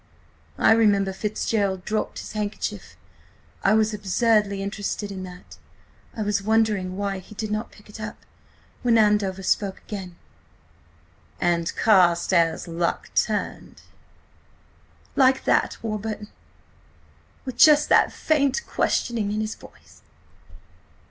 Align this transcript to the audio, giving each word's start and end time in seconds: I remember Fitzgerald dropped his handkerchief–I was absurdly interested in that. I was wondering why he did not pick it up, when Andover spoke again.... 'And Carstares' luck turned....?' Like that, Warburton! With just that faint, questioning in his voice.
I 0.57 0.71
remember 0.71 1.13
Fitzgerald 1.13 1.85
dropped 1.85 2.17
his 2.17 2.31
handkerchief–I 2.31 3.75
was 3.75 3.93
absurdly 3.93 4.63
interested 4.63 5.11
in 5.11 5.21
that. 5.25 5.59
I 6.17 6.23
was 6.23 6.41
wondering 6.41 6.97
why 6.97 7.19
he 7.19 7.35
did 7.35 7.51
not 7.51 7.69
pick 7.71 7.87
it 7.87 7.99
up, 7.99 8.25
when 8.81 8.97
Andover 8.97 9.43
spoke 9.43 9.77
again.... 9.83 10.15
'And 11.39 11.71
Carstares' 11.75 12.67
luck 12.67 13.11
turned....?' 13.13 13.83
Like 15.23 15.43
that, 15.43 15.77
Warburton! 15.83 16.29
With 17.45 17.57
just 17.57 17.87
that 17.89 18.11
faint, 18.11 18.65
questioning 18.65 19.31
in 19.31 19.39
his 19.39 19.53
voice. 19.53 20.01